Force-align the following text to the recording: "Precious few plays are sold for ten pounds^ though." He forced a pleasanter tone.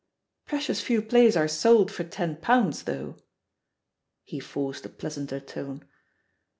"Precious 0.47 0.81
few 0.81 0.99
plays 1.03 1.37
are 1.37 1.47
sold 1.47 1.91
for 1.91 2.03
ten 2.03 2.35
pounds^ 2.35 2.85
though." 2.85 3.17
He 4.23 4.39
forced 4.39 4.83
a 4.83 4.89
pleasanter 4.89 5.39
tone. 5.39 5.85